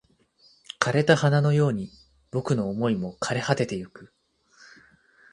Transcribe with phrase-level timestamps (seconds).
[0.79, 1.91] 枯れた花のように
[2.31, 4.11] 僕の想いも枯れ果ててゆく